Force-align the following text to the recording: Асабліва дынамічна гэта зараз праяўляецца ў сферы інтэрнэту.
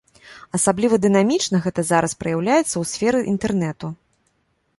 Асабліва 0.57 0.95
дынамічна 1.03 1.57
гэта 1.65 1.85
зараз 1.91 2.11
праяўляецца 2.25 2.71
ў 2.81 2.93
сферы 2.93 3.19
інтэрнэту. 3.35 3.87